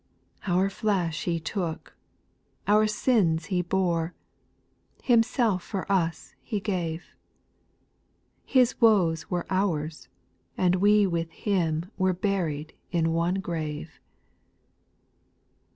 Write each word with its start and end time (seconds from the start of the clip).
5. 0.47 0.55
Our 0.55 0.69
flesh 0.71 1.25
He 1.25 1.39
took, 1.39 1.95
our 2.65 2.87
sins 2.87 3.45
He 3.53 3.61
bore, 3.61 4.15
Himself 5.03 5.61
for 5.61 5.85
us 5.91 6.33
He 6.41 6.59
gave; 6.59 7.13
His 8.43 8.81
woes 8.81 9.29
were 9.29 9.45
our's, 9.51 10.07
and 10.57 10.77
we 10.77 11.05
with 11.05 11.29
Him 11.29 11.91
Were 11.99 12.13
buried 12.13 12.73
in 12.89 13.13
one 13.13 13.35
grave. 13.35 13.99